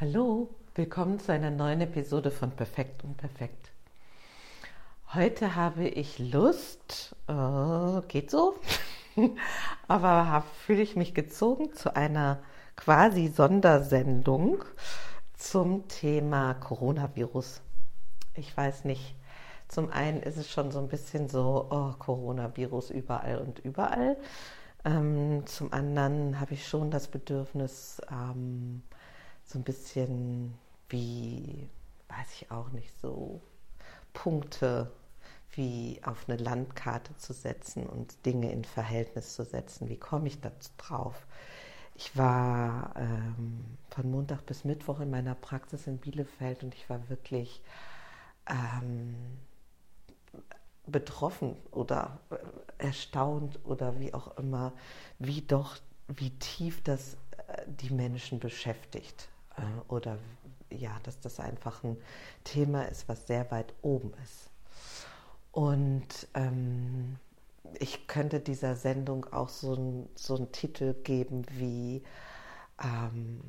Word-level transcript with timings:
Hallo, 0.00 0.48
willkommen 0.76 1.20
zu 1.20 1.30
einer 1.30 1.50
neuen 1.50 1.82
Episode 1.82 2.30
von 2.30 2.52
Perfekt 2.52 3.04
und 3.04 3.18
Perfekt. 3.18 3.70
Heute 5.12 5.56
habe 5.56 5.86
ich 5.88 6.18
Lust, 6.18 7.14
äh, 7.28 8.00
geht 8.08 8.30
so, 8.30 8.54
aber 9.88 10.42
fühle 10.64 10.80
ich 10.80 10.96
mich 10.96 11.12
gezogen 11.12 11.74
zu 11.74 11.94
einer 11.94 12.38
quasi 12.76 13.28
Sondersendung 13.28 14.64
zum 15.34 15.86
Thema 15.88 16.54
Coronavirus. 16.54 17.60
Ich 18.36 18.56
weiß 18.56 18.86
nicht, 18.86 19.14
zum 19.68 19.90
einen 19.90 20.22
ist 20.22 20.38
es 20.38 20.50
schon 20.50 20.70
so 20.70 20.78
ein 20.78 20.88
bisschen 20.88 21.28
so, 21.28 21.68
oh, 21.68 21.92
Coronavirus 21.98 22.88
überall 22.88 23.36
und 23.36 23.58
überall. 23.58 24.16
Ähm, 24.82 25.42
zum 25.44 25.74
anderen 25.74 26.40
habe 26.40 26.54
ich 26.54 26.66
schon 26.66 26.90
das 26.90 27.08
Bedürfnis, 27.08 28.00
ähm, 28.10 28.82
so 29.50 29.58
ein 29.58 29.64
bisschen 29.64 30.54
wie, 30.88 31.68
weiß 32.08 32.28
ich 32.34 32.50
auch 32.50 32.70
nicht, 32.70 32.92
so 33.00 33.40
Punkte 34.12 34.90
wie 35.52 36.00
auf 36.04 36.28
eine 36.28 36.36
Landkarte 36.36 37.16
zu 37.16 37.32
setzen 37.32 37.86
und 37.86 38.24
Dinge 38.24 38.52
in 38.52 38.64
Verhältnis 38.64 39.34
zu 39.34 39.44
setzen. 39.44 39.88
Wie 39.88 39.96
komme 39.96 40.28
ich 40.28 40.40
da 40.40 40.52
drauf? 40.78 41.26
Ich 41.96 42.16
war 42.16 42.94
ähm, 42.96 43.64
von 43.90 44.10
Montag 44.10 44.46
bis 44.46 44.64
Mittwoch 44.64 45.00
in 45.00 45.10
meiner 45.10 45.34
Praxis 45.34 45.86
in 45.88 45.98
Bielefeld 45.98 46.62
und 46.62 46.74
ich 46.74 46.88
war 46.88 47.08
wirklich 47.08 47.60
ähm, 48.46 49.16
betroffen 50.86 51.56
oder 51.72 52.20
erstaunt 52.78 53.58
oder 53.64 53.98
wie 53.98 54.14
auch 54.14 54.38
immer, 54.38 54.72
wie 55.18 55.42
doch, 55.42 55.76
wie 56.08 56.30
tief 56.38 56.82
das 56.82 57.14
äh, 57.48 57.64
die 57.66 57.90
Menschen 57.90 58.38
beschäftigt. 58.38 59.28
Äh, 59.60 59.92
oder 59.92 60.18
ja, 60.70 60.98
dass 61.02 61.20
das 61.20 61.40
einfach 61.40 61.84
ein 61.84 61.96
Thema 62.44 62.84
ist, 62.84 63.08
was 63.08 63.26
sehr 63.26 63.50
weit 63.50 63.74
oben 63.82 64.12
ist. 64.24 64.50
Und 65.52 66.28
ähm, 66.34 67.16
ich 67.78 68.06
könnte 68.06 68.40
dieser 68.40 68.76
Sendung 68.76 69.26
auch 69.32 69.48
so, 69.48 69.74
ein, 69.74 70.08
so 70.14 70.36
einen 70.36 70.52
Titel 70.52 70.94
geben 70.94 71.44
wie 71.50 72.02
ähm, 72.82 73.40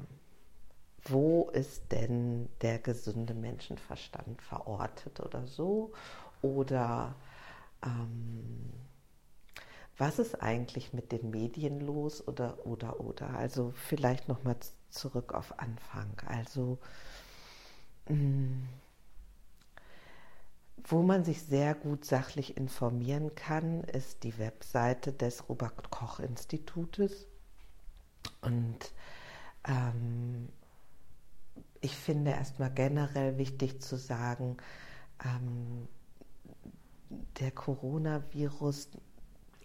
Wo 1.04 1.50
ist 1.52 1.92
denn 1.92 2.50
der 2.62 2.80
gesunde 2.80 3.34
Menschenverstand 3.34 4.42
verortet 4.42 5.20
oder 5.20 5.45
so? 5.48 5.92
Oder 6.42 7.16
ähm, 7.84 8.72
was 9.98 10.17
ist 10.20 10.42
eigentlich 10.42 10.94
mit 10.94 11.12
den 11.12 11.30
Medien 11.30 11.80
los 11.80 12.28
oder 12.28 12.66
oder 12.66 13.00
oder? 13.00 13.30
Also 13.36 13.72
vielleicht 13.76 14.28
nochmal 14.28 14.56
zurück 14.92 15.34
auf 15.34 15.59
Anfang. 15.59 16.11
Also 16.28 16.80
mm, 18.09 18.64
wo 20.83 21.02
man 21.02 21.23
sich 21.23 21.42
sehr 21.44 21.75
gut 21.75 22.06
sachlich 22.06 22.58
informieren 22.58 23.36
kann, 23.36 23.83
ist 23.83 24.23
die 24.23 24.38
Webseite 24.39 25.14
des 25.14 25.48
Robert 25.50 25.89
Koch 25.92 26.20
Institutes. 26.20 27.28
Und 28.42 28.94
ähm, 29.67 30.50
ich 31.81 31.95
finde 31.95 32.31
erstmal 32.31 32.72
generell 32.72 33.38
wichtig 33.38 33.81
zu 33.81 33.98
sagen, 33.98 34.58
ähm, 35.23 35.88
der 37.39 37.52
Coronavirus 37.52 38.89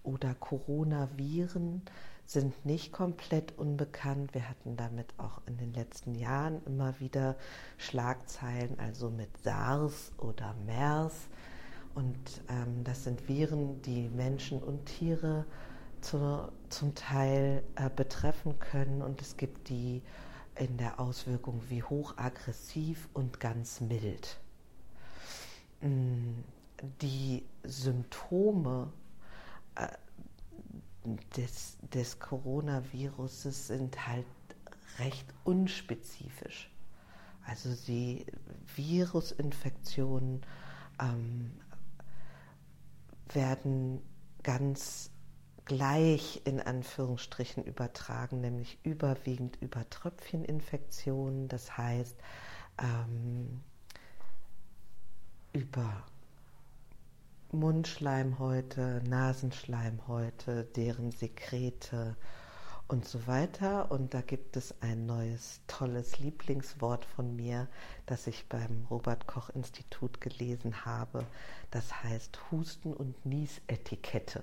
oder 0.03 0.35
Coronaviren 0.35 1.83
sind 2.27 2.67
nicht 2.67 2.93
komplett 2.93 3.57
unbekannt. 3.57 4.35
Wir 4.35 4.49
hatten 4.49 4.77
damit 4.77 5.15
auch 5.17 5.41
in 5.47 5.57
den 5.57 5.73
letzten 5.73 6.15
Jahren 6.15 6.61
immer 6.67 6.99
wieder 7.01 7.37
Schlagzeilen, 7.79 8.79
also 8.79 9.11
mit 9.11 9.31
SARS 9.39 10.13
oder 10.19 10.55
MERS. 10.67 11.29
Und 11.95 12.19
ähm, 12.49 12.85
das 12.85 13.05
sind 13.05 13.27
Viren, 13.29 13.81
die 13.83 14.09
Menschen 14.09 14.63
und 14.63 14.85
Tiere 14.87 15.47
zu, 16.01 16.53
zum 16.69 16.95
Teil 16.95 17.63
äh, 17.77 17.89
betreffen 17.89 18.59
können. 18.59 19.03
Und 19.03 19.23
es 19.23 19.37
gibt 19.37 19.69
die 19.69 20.03
in 20.57 20.77
der 20.79 20.99
Auswirkung 21.01 21.63
wie 21.69 21.83
hochaggressiv 21.83 23.09
und 23.15 23.41
ganz 23.41 23.81
mild. 23.81 24.39
Mm, 25.81 26.41
die 27.01 27.45
Symptome 27.63 28.93
äh, 29.77 29.89
des, 31.37 31.77
des 31.97 32.21
Coronaviruses 32.21 33.69
sind 33.69 34.07
halt 34.07 34.27
recht 34.99 35.27
unspezifisch. 35.45 36.71
Also 37.47 37.75
die 37.87 38.27
Virusinfektionen 38.75 40.43
ähm, 41.01 41.53
werden 43.33 44.03
ganz 44.43 45.11
gleich 45.65 46.43
in 46.45 46.61
Anführungsstrichen 46.61 47.65
übertragen, 47.65 48.43
nämlich 48.43 48.79
überwiegend 48.83 49.57
über 49.63 49.89
Tröpfcheninfektionen, 49.89 51.49
das 51.49 51.79
heißt 51.79 52.17
ähm, 52.79 53.63
über 55.55 56.05
Mundschleimhäute, 57.59 59.03
Nasenschleimhäute, 59.09 60.65
deren 60.77 61.11
Sekrete 61.11 62.15
und 62.87 63.07
so 63.07 63.27
weiter. 63.27 63.91
Und 63.91 64.13
da 64.13 64.21
gibt 64.21 64.57
es 64.57 64.75
ein 64.83 65.07
neues, 65.07 65.63
tolles 65.67 66.19
Lieblingswort 66.19 67.05
von 67.05 67.35
mir, 67.35 67.67
das 68.05 68.27
ich 68.27 68.47
beim 68.49 68.87
Robert 68.91 69.27
Koch 69.27 69.49
Institut 69.51 70.21
gelesen 70.21 70.85
habe. 70.85 71.25
Das 71.71 72.03
heißt 72.03 72.39
Husten- 72.51 72.93
und 72.93 73.25
Niesetikette. 73.25 74.43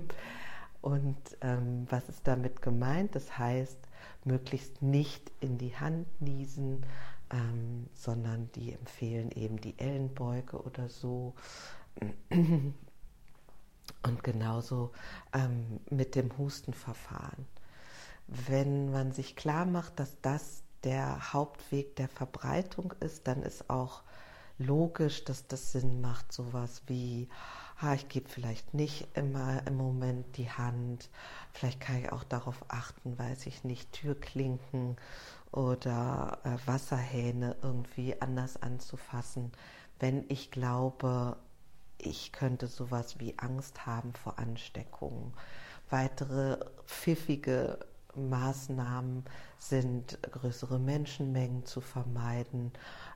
und 0.80 1.18
ähm, 1.40 1.86
was 1.90 2.08
ist 2.08 2.26
damit 2.28 2.62
gemeint? 2.62 3.16
Das 3.16 3.38
heißt, 3.38 3.78
möglichst 4.24 4.82
nicht 4.82 5.32
in 5.40 5.58
die 5.58 5.76
Hand 5.76 6.06
niesen, 6.20 6.86
ähm, 7.30 7.88
sondern 7.94 8.50
die 8.52 8.72
empfehlen 8.72 9.32
eben 9.32 9.60
die 9.60 9.76
Ellenbeuge 9.78 10.62
oder 10.62 10.88
so 10.88 11.34
und 12.30 14.22
genauso 14.22 14.92
ähm, 15.32 15.80
mit 15.90 16.14
dem 16.14 16.36
Hustenverfahren. 16.36 17.46
Wenn 18.26 18.90
man 18.90 19.12
sich 19.12 19.36
klar 19.36 19.66
macht, 19.66 20.00
dass 20.00 20.20
das 20.22 20.62
der 20.82 21.32
Hauptweg 21.32 21.96
der 21.96 22.08
Verbreitung 22.08 22.92
ist, 23.00 23.26
dann 23.26 23.42
ist 23.42 23.70
auch 23.70 24.02
logisch, 24.58 25.24
dass 25.24 25.46
das 25.46 25.72
Sinn 25.72 26.00
macht, 26.00 26.32
sowas 26.32 26.82
wie, 26.86 27.28
ah, 27.80 27.94
ich 27.94 28.08
gebe 28.08 28.28
vielleicht 28.28 28.74
nicht 28.74 29.08
immer 29.14 29.66
im 29.66 29.76
Moment 29.76 30.36
die 30.36 30.50
Hand, 30.50 31.10
vielleicht 31.52 31.80
kann 31.80 31.98
ich 31.98 32.12
auch 32.12 32.24
darauf 32.24 32.64
achten, 32.68 33.18
weiß 33.18 33.46
ich 33.46 33.64
nicht, 33.64 33.92
Türklinken 33.92 34.96
oder 35.50 36.38
äh, 36.44 36.68
Wasserhähne 36.68 37.56
irgendwie 37.62 38.20
anders 38.20 38.62
anzufassen, 38.62 39.52
wenn 39.98 40.24
ich 40.28 40.50
glaube, 40.50 41.36
ich 42.04 42.32
könnte 42.32 42.66
sowas 42.66 43.18
wie 43.18 43.38
Angst 43.38 43.86
haben 43.86 44.12
vor 44.12 44.38
Ansteckungen. 44.38 45.32
Weitere 45.90 46.58
pfiffige 46.86 47.78
Maßnahmen 48.14 49.24
sind, 49.58 50.18
größere 50.22 50.78
Menschenmengen 50.78 51.64
zu 51.64 51.80
vermeiden, 51.80 52.72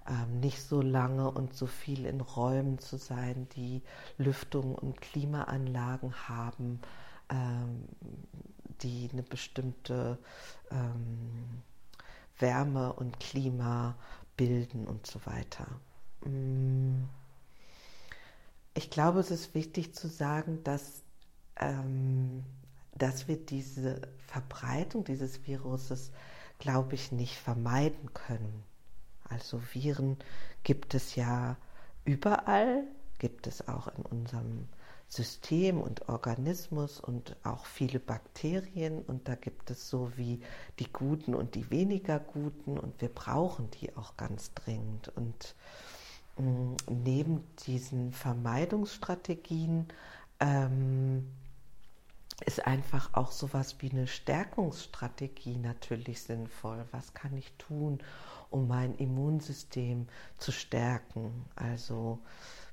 ähm, 0.08 0.40
nicht 0.40 0.62
so 0.62 0.82
lange 0.82 1.30
und 1.30 1.54
so 1.54 1.66
viel 1.66 2.04
in 2.06 2.20
Räumen 2.20 2.78
zu 2.78 2.96
sein, 2.96 3.48
die 3.54 3.82
Lüftung 4.16 4.74
und 4.74 5.00
Klimaanlagen 5.00 6.28
haben, 6.28 6.80
ähm, 7.30 7.84
die 8.80 9.08
eine 9.12 9.22
bestimmte 9.22 10.18
ähm, 10.70 11.62
Wärme 12.38 12.92
und 12.92 13.20
Klima 13.20 13.96
bilden 14.36 14.86
und 14.86 15.06
so 15.06 15.20
weiter. 15.26 15.66
Mm 16.24 17.04
ich 18.74 18.90
glaube, 18.90 19.20
es 19.20 19.30
ist 19.30 19.54
wichtig 19.54 19.94
zu 19.94 20.08
sagen, 20.08 20.62
dass, 20.64 21.02
ähm, 21.56 22.44
dass 22.96 23.28
wir 23.28 23.36
diese 23.36 24.02
Verbreitung 24.26 25.04
dieses 25.04 25.46
Viruses, 25.46 26.12
glaube 26.58 26.94
ich, 26.94 27.12
nicht 27.12 27.36
vermeiden 27.36 28.12
können. 28.14 28.64
Also 29.24 29.60
Viren 29.72 30.16
gibt 30.62 30.94
es 30.94 31.14
ja 31.14 31.56
überall, 32.04 32.84
gibt 33.18 33.46
es 33.46 33.68
auch 33.68 33.88
in 33.88 34.04
unserem 34.04 34.68
System 35.08 35.80
und 35.80 36.08
Organismus 36.08 37.00
und 37.00 37.36
auch 37.42 37.64
viele 37.64 37.98
Bakterien. 37.98 39.02
Und 39.02 39.28
da 39.28 39.34
gibt 39.34 39.70
es 39.70 39.88
so 39.88 40.12
wie 40.16 40.40
die 40.78 40.92
guten 40.92 41.34
und 41.34 41.54
die 41.54 41.70
weniger 41.70 42.18
guten. 42.18 42.78
Und 42.78 43.00
wir 43.00 43.08
brauchen 43.08 43.70
die 43.70 43.96
auch 43.96 44.16
ganz 44.16 44.52
dringend. 44.54 45.08
Und 45.16 45.54
neben 46.38 47.44
diesen 47.66 48.12
Vermeidungsstrategien 48.12 49.88
ähm, 50.40 51.26
ist 52.44 52.64
einfach 52.66 53.14
auch 53.14 53.32
sowas 53.32 53.76
wie 53.80 53.90
eine 53.90 54.06
Stärkungsstrategie 54.06 55.56
natürlich 55.56 56.22
sinnvoll. 56.22 56.84
Was 56.92 57.12
kann 57.14 57.36
ich 57.36 57.52
tun, 57.54 57.98
um 58.50 58.68
mein 58.68 58.94
Immunsystem 58.94 60.06
zu 60.38 60.52
stärken? 60.52 61.44
Also 61.56 62.20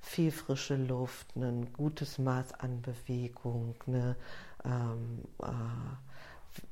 viel 0.02 0.32
frische 0.32 0.76
Luft, 0.76 1.36
ein 1.36 1.74
gutes 1.74 2.20
Maß 2.20 2.54
an 2.54 2.84
Bewegung, 2.84 3.74
eine 3.88 4.16
ähm, 4.64 5.24
äh, 5.42 5.48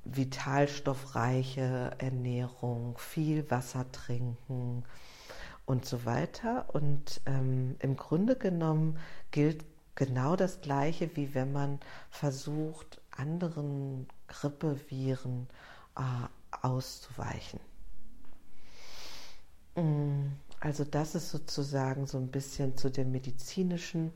vitalstoffreiche 0.05 1.95
Ernährung, 1.97 2.95
viel 2.99 3.49
Wasser 3.49 3.91
trinken 3.91 4.83
und 5.65 5.85
so 5.85 6.05
weiter. 6.05 6.73
Und 6.73 7.21
ähm, 7.25 7.75
im 7.79 7.95
Grunde 7.95 8.35
genommen 8.35 8.97
gilt 9.31 9.65
genau 9.95 10.35
das 10.35 10.61
Gleiche, 10.61 11.15
wie 11.15 11.33
wenn 11.33 11.51
man 11.51 11.79
versucht, 12.09 13.01
anderen 13.11 14.07
Grippeviren 14.27 15.47
äh, 15.95 16.01
auszuweichen. 16.61 17.59
Mm, 19.75 20.33
also 20.59 20.83
das 20.83 21.15
ist 21.15 21.29
sozusagen 21.29 22.07
so 22.07 22.17
ein 22.17 22.31
bisschen 22.31 22.77
zu 22.77 22.89
dem 22.89 23.11
medizinischen 23.11 24.11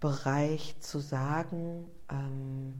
Bereich 0.00 0.76
zu 0.80 0.98
sagen. 1.00 1.86
Ähm, 2.10 2.74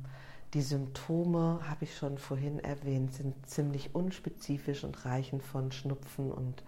die 0.55 0.63
Symptome, 0.63 1.61
habe 1.69 1.85
ich 1.85 1.97
schon 1.97 2.17
vorhin 2.17 2.59
erwähnt, 2.59 3.13
sind 3.13 3.35
ziemlich 3.47 3.95
unspezifisch 3.95 4.83
und 4.83 5.05
reichen 5.05 5.43
von 5.43 5.73
Schnupfen 5.73 6.33
und 6.33 6.63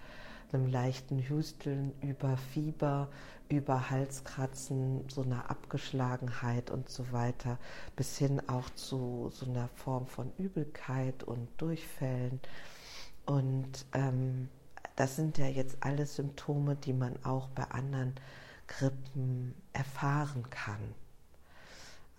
einem 0.53 0.67
leichten 0.67 1.19
Hüsteln 1.21 1.93
über 2.01 2.37
Fieber, 2.37 3.09
über 3.49 3.91
Halskratzen, 3.91 5.09
so 5.09 5.23
einer 5.23 5.51
Abgeschlagenheit 5.51 6.71
und 6.71 6.89
so 6.89 7.13
weiter, 7.13 7.59
bis 7.97 8.17
hin 8.17 8.41
auch 8.49 8.71
zu 8.71 9.31
so 9.33 9.47
einer 9.47 9.69
Form 9.69 10.07
von 10.07 10.33
Übelkeit 10.39 11.25
und 11.25 11.49
Durchfällen. 11.59 12.41
Und 13.27 13.87
ähm, 13.93 14.49
das 14.97 15.17
sind 15.17 15.39
ja 15.39 15.47
jetzt 15.47 15.79
alles 15.81 16.17
Symptome, 16.17 16.77
die 16.77 16.93
man 16.93 17.25
auch 17.25 17.49
bei 17.49 17.65
anderen 17.65 18.15
Grippen 18.67 19.55
erfahren 19.73 20.49
kann. 20.51 20.95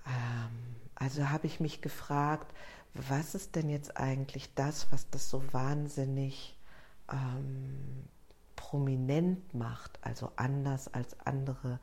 Ähm, 0.06 0.76
also 0.96 1.30
habe 1.30 1.48
ich 1.48 1.60
mich 1.60 1.82
gefragt, 1.82 2.54
was 2.94 3.36
ist 3.36 3.56
denn 3.56 3.70
jetzt 3.70 3.98
eigentlich 3.98 4.54
das, 4.54 4.92
was 4.92 5.10
das 5.10 5.30
so 5.30 5.42
wahnsinnig 5.54 6.58
ähm, 7.12 8.08
prominent 8.62 9.56
macht, 9.56 9.98
also 10.04 10.32
anders 10.36 10.94
als 10.94 11.20
andere 11.26 11.80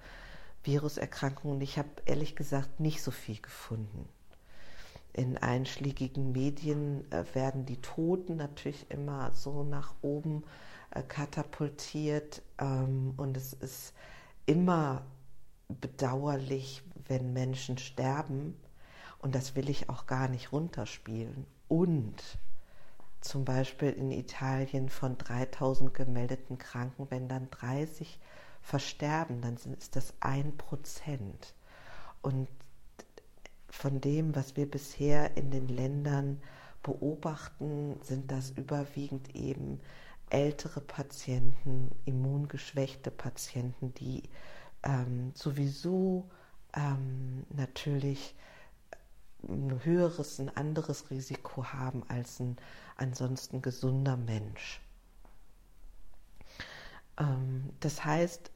Viruserkrankungen. 0.63 1.61
Ich 1.61 1.77
habe 1.77 1.89
ehrlich 2.07 2.37
gesagt 2.37 2.79
nicht 2.79 3.03
so 3.03 3.11
viel 3.11 3.41
gefunden. 3.41 4.09
In 5.13 5.37
einschlägigen 5.37 6.31
Medien 6.31 7.11
äh, 7.11 7.25
werden 7.35 7.67
die 7.67 7.81
Toten 7.81 8.37
natürlich 8.37 8.89
immer 8.93 9.33
so 9.33 9.65
nach 9.65 9.93
oben 10.03 10.45
äh, 10.93 11.03
katapultiert 11.03 12.43
ähm, 12.59 13.15
und 13.17 13.37
es 13.37 13.55
ist 13.55 13.93
immer 14.47 15.03
bedauerlich, 15.67 16.85
wenn 17.09 17.33
Menschen 17.33 17.77
sterben 17.77 18.55
und 19.19 19.35
das 19.35 19.57
will 19.57 19.69
ich 19.69 19.91
auch 19.91 20.07
gar 20.07 20.29
nicht 20.29 20.53
runterspielen. 20.53 21.45
Und 21.67 22.39
zum 23.21 23.45
Beispiel 23.45 23.91
in 23.91 24.11
Italien 24.11 24.89
von 24.89 25.19
3000 25.19 25.93
gemeldeten 25.93 26.59
Kranken, 26.59 27.07
wenn 27.11 27.29
dann 27.29 27.51
30 27.51 28.19
versterben, 28.63 29.41
dann 29.41 29.57
ist 29.79 29.97
das 29.97 30.15
ein 30.21 30.57
Prozent. 30.57 31.55
Und 32.23 32.49
von 33.69 34.01
dem, 34.01 34.35
was 34.35 34.57
wir 34.57 34.71
bisher 34.71 35.37
in 35.37 35.51
den 35.51 35.69
Ländern 35.69 36.41
beobachten, 36.83 37.99
sind 38.03 38.31
das 38.31 38.51
überwiegend 38.51 39.35
eben 39.35 39.81
ältere 40.31 40.81
Patienten, 40.81 41.91
immungeschwächte 42.05 43.11
Patienten, 43.11 43.95
die 43.95 44.23
ähm, 44.83 45.33
sowieso 45.35 46.29
ähm, 46.75 47.45
natürlich 47.51 48.35
ein 49.49 49.85
höheres, 49.85 50.39
ein 50.41 50.55
anderes 50.57 51.11
Risiko 51.11 51.38
haben 51.57 52.03
als 52.09 52.41
ein 52.41 52.57
ansonsten 52.97 53.63
gesunder 53.63 54.17
Mensch. 54.17 54.81
Ähm, 57.19 57.71
das 57.81 58.05
heißt, 58.05 58.51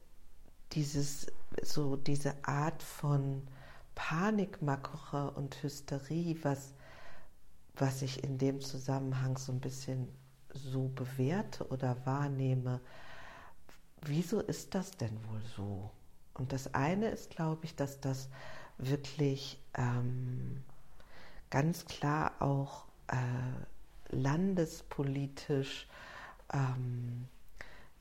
dieses, 0.73 1.27
so 1.61 1.95
diese 1.95 2.35
Art 2.43 2.81
von 2.81 3.47
Panikmache 3.95 5.31
und 5.31 5.61
Hysterie, 5.61 6.37
was, 6.43 6.73
was 7.75 8.01
ich 8.01 8.23
in 8.23 8.37
dem 8.37 8.61
Zusammenhang 8.61 9.37
so 9.37 9.51
ein 9.51 9.59
bisschen 9.59 10.07
so 10.53 10.87
bewerte 10.89 11.67
oder 11.67 11.97
wahrnehme, 12.05 12.79
wieso 14.01 14.39
ist 14.39 14.75
das 14.75 14.91
denn 14.91 15.17
wohl 15.29 15.41
so? 15.55 15.91
Und 16.33 16.51
das 16.51 16.73
eine 16.73 17.09
ist, 17.09 17.29
glaube 17.29 17.65
ich, 17.65 17.75
dass 17.75 17.99
das 17.99 18.29
wirklich 18.77 19.59
ähm, 19.75 20.63
ganz 21.53 21.85
klar 21.85 22.31
auch 22.39 22.85
äh, 23.09 23.15
landespolitisch, 24.09 25.87
ähm, 26.51 27.27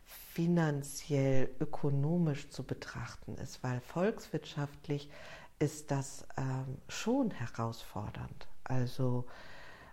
finanziell, 0.04 1.50
ökonomisch 1.60 2.48
zu 2.48 2.62
betrachten 2.64 3.34
ist, 3.34 3.62
weil 3.62 3.82
volkswirtschaftlich 3.82 5.10
ist 5.58 5.90
das 5.90 6.26
ähm, 6.38 6.78
schon 6.88 7.30
herausfordernd. 7.30 8.48
Also 8.64 9.26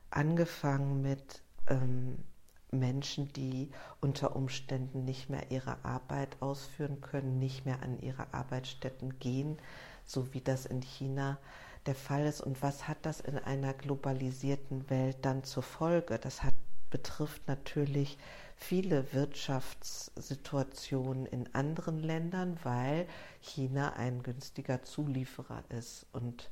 angefangen 0.10 1.02
mit 1.02 1.42
ähm, 1.68 2.24
Menschen, 2.72 3.34
die 3.34 3.72
unter 4.00 4.38
Umständen 4.38 5.04
nicht 5.04 5.30
mehr 5.30 5.52
ihre 5.52 5.84
Arbeit 5.84 6.38
ausführen 6.40 7.02
können, 7.02 7.40
nicht 7.40 7.66
mehr 7.66 7.84
an 7.84 8.00
ihre 8.00 8.34
Arbeitsstätten 8.34 9.20
gehen, 9.20 9.58
so 10.06 10.34
wie 10.34 10.40
das 10.40 10.66
in 10.66 10.82
China 10.82 11.38
der 11.86 11.96
Fall 11.96 12.26
ist 12.26 12.42
und 12.42 12.62
was 12.62 12.88
hat 12.88 12.98
das 13.04 13.22
in 13.22 13.38
einer 13.38 13.74
globalisierten 13.74 14.90
Welt 14.90 15.18
dann 15.22 15.44
zur 15.44 15.64
Folge? 15.64 16.20
Das 16.20 16.44
hat, 16.44 16.54
betrifft 16.90 17.48
natürlich 17.48 18.18
viele 18.56 19.14
Wirtschaftssituationen 19.14 21.26
in 21.26 21.54
anderen 21.56 22.00
Ländern, 22.00 22.60
weil 22.64 23.08
China 23.42 23.94
ein 23.94 24.24
günstiger 24.24 24.84
Zulieferer 24.84 25.64
ist. 25.70 26.06
Und 26.12 26.50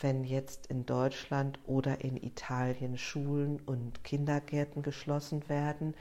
wenn 0.00 0.24
jetzt 0.24 0.66
in 0.66 0.86
Deutschland 0.86 1.58
oder 1.66 2.02
in 2.02 2.16
Italien 2.16 2.96
Schulen 2.98 3.60
und 3.66 4.04
Kindergärten 4.04 4.82
geschlossen 4.82 5.48
werden, 5.48 5.94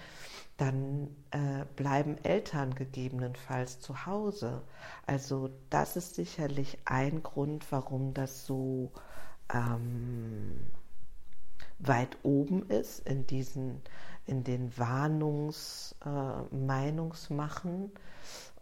dann 0.58 1.16
äh, 1.32 1.66
bleiben 1.76 2.18
Eltern 2.24 2.76
gegebenenfalls 2.76 3.80
zu 3.80 4.06
Hause. 4.06 4.62
Also 5.06 5.50
das 5.70 5.96
ist 5.96 6.16
sicherlich 6.16 6.78
ein 6.86 7.24
Grund, 7.24 7.66
warum 7.72 8.14
das 8.14 8.46
so 8.46 8.92
ähm, 9.54 10.68
weit 11.80 12.18
oben 12.24 12.68
ist 12.70 13.08
in 13.08 13.28
diesen 13.28 13.82
in 14.26 14.44
den 14.44 14.78
Warnungs 14.78 15.96
äh, 16.04 16.10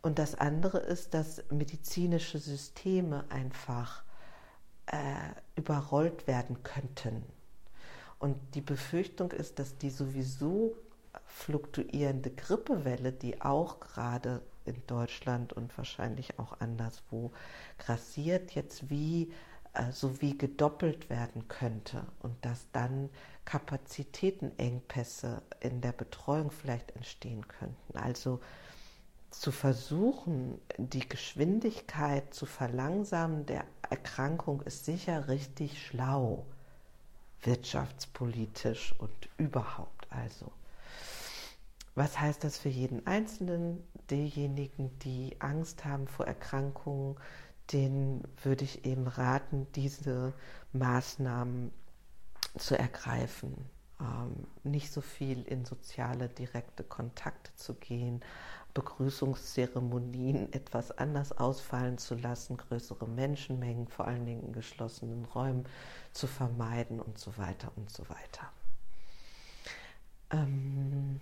und 0.05 0.19
das 0.19 0.35
andere 0.35 0.77
ist, 0.77 1.15
dass 1.15 1.43
medizinische 1.49 2.37
Systeme 2.37 3.25
einfach 3.29 4.04
äh, 4.87 4.97
überrollt 5.55 6.27
werden 6.27 6.63
könnten. 6.63 7.23
Und 8.19 8.37
die 8.55 8.61
Befürchtung 8.61 9.31
ist, 9.31 9.59
dass 9.59 9.77
die 9.77 9.89
sowieso 9.89 10.75
fluktuierende 11.25 12.31
Grippewelle, 12.31 13.11
die 13.11 13.41
auch 13.41 13.79
gerade 13.79 14.41
in 14.65 14.81
Deutschland 14.87 15.53
und 15.53 15.77
wahrscheinlich 15.77 16.39
auch 16.39 16.59
anderswo 16.59 17.31
grassiert, 17.77 18.51
jetzt 18.51 18.89
wie 18.89 19.31
äh, 19.73 19.91
so 19.91 20.21
wie 20.21 20.37
gedoppelt 20.37 21.09
werden 21.09 21.47
könnte 21.47 22.05
und 22.21 22.33
dass 22.43 22.67
dann 22.71 23.09
Kapazitätenengpässe 23.43 25.41
in 25.59 25.81
der 25.81 25.91
Betreuung 25.91 26.51
vielleicht 26.51 26.95
entstehen 26.95 27.47
könnten. 27.47 27.97
Also 27.97 28.39
zu 29.29 29.51
versuchen, 29.51 30.59
die 30.77 31.07
Geschwindigkeit 31.07 32.33
zu 32.33 32.45
verlangsamen 32.45 33.45
der 33.45 33.65
Erkrankung 33.91 34.61
ist 34.61 34.85
sicher 34.85 35.27
richtig 35.27 35.85
schlau, 35.85 36.45
wirtschaftspolitisch 37.41 38.95
und 38.97 39.29
überhaupt 39.37 40.07
also. 40.11 40.51
Was 41.95 42.19
heißt 42.19 42.43
das 42.43 42.57
für 42.57 42.69
jeden 42.69 43.07
Einzelnen? 43.07 43.83
Diejenigen, 44.09 44.97
die 44.99 45.35
Angst 45.39 45.85
haben 45.85 46.07
vor 46.07 46.27
Erkrankungen, 46.27 47.15
denen 47.71 48.23
würde 48.43 48.65
ich 48.65 48.85
eben 48.85 49.07
raten, 49.07 49.67
diese 49.75 50.33
Maßnahmen 50.73 51.71
zu 52.57 52.77
ergreifen. 52.77 53.69
Ähm, 53.99 54.47
nicht 54.63 54.91
so 54.91 55.01
viel 55.01 55.43
in 55.43 55.65
soziale, 55.65 56.29
direkte 56.29 56.83
Kontakte 56.83 57.53
zu 57.55 57.75
gehen, 57.75 58.21
Begrüßungszeremonien 58.73 60.51
etwas 60.53 60.91
anders 60.97 61.31
ausfallen 61.31 61.97
zu 61.97 62.15
lassen, 62.15 62.57
größere 62.57 63.07
Menschenmengen, 63.07 63.87
vor 63.87 64.07
allen 64.07 64.25
Dingen 64.25 64.43
in 64.43 64.53
geschlossenen 64.53 65.25
Räumen 65.25 65.65
zu 66.11 66.27
vermeiden 66.27 66.99
und 66.99 67.17
so 67.17 67.37
weiter 67.37 67.71
und 67.75 67.89
so 67.89 68.03
weiter. 68.09 68.51
Ähm, 70.31 71.19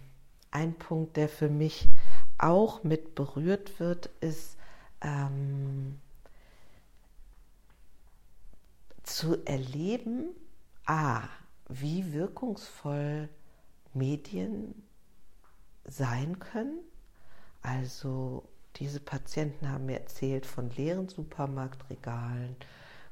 ein 0.51 0.73
Punkt, 0.75 1.17
der 1.17 1.29
für 1.29 1.49
mich 1.49 1.87
auch 2.37 2.83
mit 2.83 3.15
berührt 3.15 3.79
wird, 3.79 4.07
ist 4.19 4.57
ähm, 5.01 5.99
zu 9.03 9.45
erleben, 9.45 10.29
a, 10.85 11.23
wie 11.69 12.13
wirkungsvoll 12.13 13.29
Medien 13.93 14.83
sein 15.85 16.39
können. 16.39 16.79
Also 17.61 18.43
diese 18.77 18.99
Patienten 18.99 19.69
haben 19.69 19.85
mir 19.85 19.99
erzählt 19.99 20.45
von 20.45 20.69
leeren 20.71 21.07
Supermarktregalen, 21.07 22.55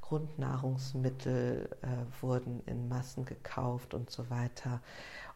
Grundnahrungsmittel 0.01 1.70
äh, 1.81 2.22
wurden 2.22 2.62
in 2.65 2.89
Massen 2.89 3.25
gekauft 3.25 3.93
und 3.93 4.10
so 4.10 4.29
weiter. 4.29 4.81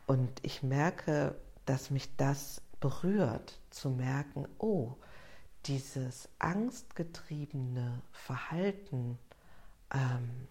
Und 0.08 0.32
ich 0.42 0.64
merke, 0.64 1.36
dass 1.66 1.92
mich 1.92 2.16
das 2.18 2.62
berührt, 2.80 3.60
zu 3.70 3.90
merken, 3.90 4.48
oh, 4.58 4.96
dieses 5.66 6.30
angstgetriebene 6.40 8.02
Verhalten, 8.12 9.18
ähm, 9.94 10.48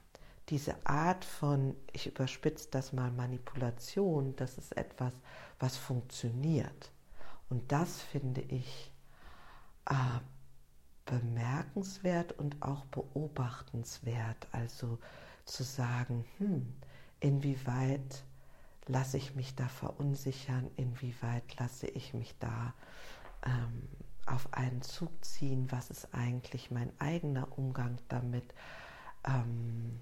diese 0.49 0.75
Art 0.87 1.25
von, 1.25 1.75
ich 1.93 2.07
überspitze 2.07 2.69
das 2.71 2.93
mal, 2.93 3.11
Manipulation, 3.11 4.37
das 4.37 4.59
ist 4.59 4.77
etwas, 4.77 5.15
was 5.59 5.77
funktioniert. 5.77 6.91
Und 7.49 7.73
das 7.73 8.03
finde 8.03 8.43
ich 8.43 8.93
äh, 9.87 9.95
bemerkenswert 11.07 12.33
und 12.33 12.63
auch 12.63 12.85
beobachtenswert. 12.87 14.49
Also 14.53 14.99
zu 15.45 15.63
sagen, 15.63 16.25
hm, 16.39 16.75
inwieweit 17.21 18.25
lasse 18.87 19.17
ich 19.17 19.35
mich 19.35 19.55
da 19.55 19.69
verunsichern, 19.69 20.71
inwieweit 20.77 21.59
lasse 21.59 21.87
ich 21.87 22.15
mich 22.15 22.35
da 22.39 22.75
ähm, 23.47 23.89
auf 24.27 24.53
einen 24.53 24.83
Zug 24.83 25.25
ziehen, 25.25 25.71
was 25.71 25.91
ist 25.91 26.15
eigentlich 26.15 26.71
mein 26.71 26.93
eigener 26.99 27.59
Umgang 27.59 27.99
damit, 28.09 28.55
ähm, 29.27 30.01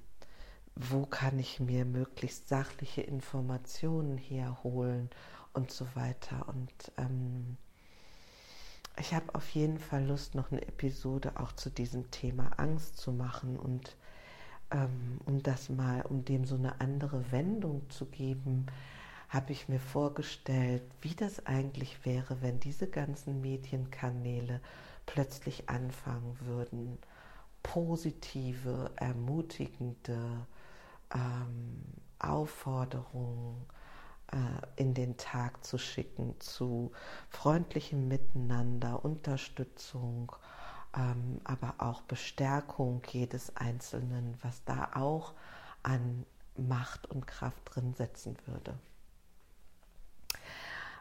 wo 0.75 1.07
kann 1.07 1.39
ich 1.39 1.61
mir 1.61 1.85
möglichst 1.85 2.49
sachliche 2.49 3.03
Informationen 3.03 4.17
herholen 4.19 5.11
und 5.53 5.71
so 5.71 5.87
weiter. 5.95 6.49
Und 6.49 6.93
ähm, 6.97 7.57
ich 8.99 9.15
habe 9.15 9.35
auf 9.35 9.49
jeden 9.51 9.79
Fall 9.79 10.05
Lust, 10.05 10.35
noch 10.35 10.51
eine 10.51 10.63
Episode 10.63 11.33
auch 11.37 11.53
zu 11.53 11.71
diesem 11.71 12.11
Thema 12.11 12.51
Angst 12.59 12.99
zu 12.99 13.13
machen 13.13 13.59
und 13.59 13.97
ähm, 14.71 15.21
um 15.27 15.43
das 15.43 15.69
mal, 15.69 16.03
um 16.03 16.25
dem 16.25 16.45
so 16.45 16.57
eine 16.57 16.81
andere 16.81 17.31
Wendung 17.33 17.89
zu 17.91 18.07
geben, 18.07 18.67
habe 19.29 19.53
ich 19.53 19.69
mir 19.69 19.81
vorgestellt, 19.81 20.83
wie 21.01 21.15
das 21.15 21.47
eigentlich 21.47 22.05
wäre, 22.05 22.43
wenn 22.43 22.61
diese 22.61 22.87
ganzen 22.87 23.41
Medienkanäle 23.41 24.61
plötzlich 25.07 25.69
anfangen 25.71 26.37
würden, 26.41 26.99
positive, 27.63 28.91
ermutigende 28.97 30.47
ähm, 31.15 31.83
Aufforderungen 32.19 33.67
äh, 34.33 34.37
in 34.77 34.95
den 34.95 35.17
Tag 35.17 35.65
zu 35.65 35.79
schicken 35.79 36.41
zu 36.41 36.93
freundlichem 37.29 38.09
Miteinander, 38.09 39.05
Unterstützung, 39.05 40.33
ähm, 40.97 41.41
aber 41.45 41.75
auch 41.79 42.03
Bestärkung 42.03 43.03
jedes 43.11 43.57
Einzelnen, 43.57 44.37
was 44.43 44.65
da 44.65 44.91
auch 44.95 45.35
an 45.83 46.25
Macht 46.57 47.07
und 47.07 47.27
Kraft 47.27 47.63
drin 47.65 47.95
setzen 47.95 48.37
würde. 48.47 48.79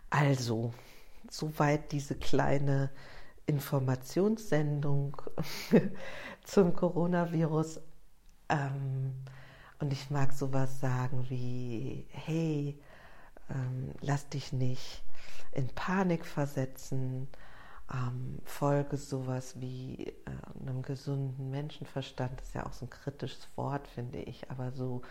Also, 0.09 0.73
soweit 1.29 1.91
diese 1.91 2.15
kleine 2.15 2.89
Informationssendung 3.45 5.21
zum 6.43 6.73
Coronavirus. 6.73 7.79
Ähm, 8.49 9.13
und 9.81 9.91
ich 9.91 10.11
mag 10.11 10.31
sowas 10.31 10.79
sagen 10.79 11.25
wie, 11.29 12.05
hey, 12.11 12.79
ähm, 13.49 13.91
lass 13.99 14.29
dich 14.29 14.53
nicht 14.53 15.03
in 15.51 15.67
Panik 15.69 16.25
versetzen, 16.25 17.27
ähm, 17.91 18.39
folge 18.45 18.95
sowas 18.95 19.59
wie 19.59 20.07
äh, 20.07 20.13
einem 20.61 20.83
gesunden 20.83 21.49
Menschenverstand, 21.49 22.39
das 22.39 22.49
ist 22.49 22.55
ja 22.55 22.65
auch 22.65 22.73
so 22.73 22.85
ein 22.85 22.91
kritisches 22.91 23.49
Wort, 23.55 23.87
finde 23.87 24.19
ich, 24.19 24.49
aber 24.51 24.71
so 24.71 25.01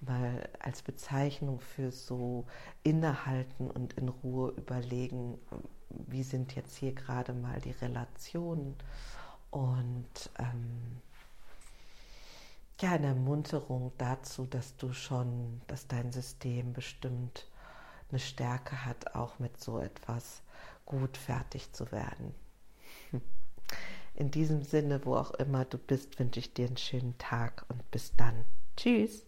mal 0.00 0.48
als 0.58 0.82
Bezeichnung 0.82 1.60
für 1.60 1.92
so 1.92 2.46
innehalten 2.82 3.70
und 3.70 3.94
in 3.94 4.08
Ruhe 4.08 4.50
überlegen, 4.56 5.38
wie 5.88 6.24
sind 6.24 6.54
jetzt 6.56 6.76
hier 6.76 6.92
gerade 6.92 7.32
mal 7.32 7.60
die 7.60 7.70
Relationen? 7.70 8.74
Und 9.50 10.30
ähm, 10.38 11.00
ja, 12.80 12.92
eine 12.92 13.08
Ermunterung 13.08 13.92
dazu, 13.98 14.46
dass 14.46 14.76
du 14.76 14.92
schon, 14.92 15.60
dass 15.66 15.86
dein 15.86 16.12
System 16.12 16.72
bestimmt 16.72 17.46
eine 18.10 18.18
Stärke 18.18 18.84
hat, 18.84 19.14
auch 19.14 19.38
mit 19.38 19.60
so 19.60 19.78
etwas 19.80 20.42
gut 20.84 21.16
fertig 21.16 21.72
zu 21.72 21.90
werden. 21.90 22.34
In 24.14 24.30
diesem 24.30 24.62
Sinne, 24.62 25.04
wo 25.04 25.16
auch 25.16 25.32
immer 25.32 25.64
du 25.64 25.76
bist, 25.76 26.18
wünsche 26.18 26.40
ich 26.40 26.54
dir 26.54 26.66
einen 26.66 26.76
schönen 26.76 27.18
Tag 27.18 27.66
und 27.68 27.90
bis 27.90 28.14
dann. 28.16 28.44
Tschüss. 28.76 29.25